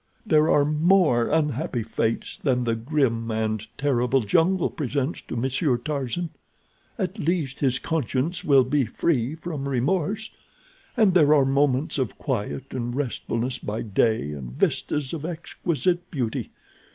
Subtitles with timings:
[0.25, 6.31] There are more unhappy fates than the grim and terrible jungle presents to Monsieur Tarzan.
[6.97, 10.31] At least his conscience will be free from remorse.
[10.97, 16.49] And there are moments of quiet and restfulness by day, and vistas of exquisite beauty.